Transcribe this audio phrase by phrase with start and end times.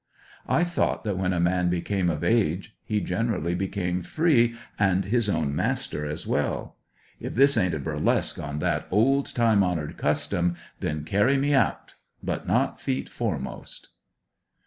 [0.47, 5.29] I thought that w^hen a man became of age, he generally became free and his
[5.29, 6.75] own master as well.
[7.19, 11.93] If this ain't a burlesque on that old time honored custom, then carry me out—
[12.23, 13.89] but not feet foremost.